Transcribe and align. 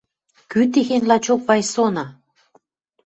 Кӱ 0.51 0.61
техень, 0.71 1.07
лачок, 1.09 1.41
Вайсона? 1.47 2.05